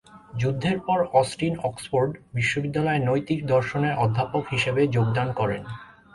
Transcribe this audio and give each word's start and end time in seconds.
যুদ্ধের 0.37 0.77
পর 0.79 0.99
Austin 1.13 1.53
Oxford 1.63 2.11
বিশ্ববিদ্যালয়ে 2.33 3.05
নৈতিক 3.05 3.39
দর্শনের 3.45 3.93
অধ্যাপক 3.95 4.43
হিসেবে 4.51 4.81
যোগদান 4.87 5.29
করেন। 5.31 5.61